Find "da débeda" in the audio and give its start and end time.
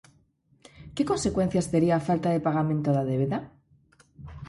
2.93-3.39